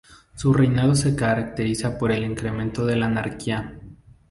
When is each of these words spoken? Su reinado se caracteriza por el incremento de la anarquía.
Su 0.33 0.51
reinado 0.51 0.95
se 0.95 1.15
caracteriza 1.15 1.99
por 1.99 2.11
el 2.11 2.23
incremento 2.23 2.87
de 2.87 2.95
la 2.95 3.05
anarquía. 3.05 3.77